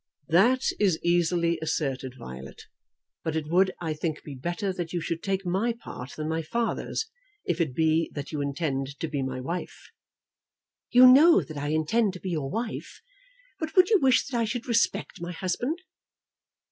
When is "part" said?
5.73-6.13